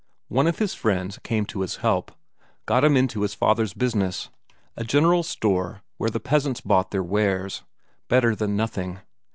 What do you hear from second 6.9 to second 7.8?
wares